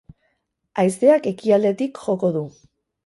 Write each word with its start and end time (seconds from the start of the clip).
Haizeak 0.83 1.29
ekialdetik 1.33 2.03
joko 2.07 2.33
du. 2.39 2.43